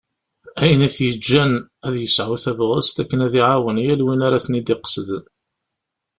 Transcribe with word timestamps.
D 0.51 0.57
ayen 0.63 0.85
i 0.87 0.89
t-yettaǧǧan 0.95 1.51
ad 1.87 1.95
yesɛu 1.99 2.35
tabɣest 2.43 3.01
akken 3.01 3.23
ad 3.25 3.33
iɛawen 3.39 3.81
yal 3.85 4.01
win 4.05 4.25
ara 4.27 4.43
ten-id-iqesden. 4.45 5.25